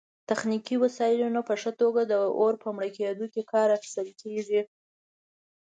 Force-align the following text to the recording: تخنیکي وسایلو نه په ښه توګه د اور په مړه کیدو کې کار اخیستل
تخنیکي 0.29 0.75
وسایلو 0.83 1.27
نه 1.35 1.41
په 1.47 1.53
ښه 1.61 1.71
توګه 1.81 2.01
د 2.11 2.13
اور 2.39 2.53
په 2.63 2.69
مړه 2.75 2.89
کیدو 2.97 3.25
کې 3.33 3.49
کار 3.53 3.67
اخیستل 3.77 4.07